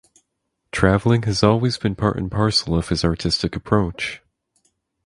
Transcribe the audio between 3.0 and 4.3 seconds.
artistic approach.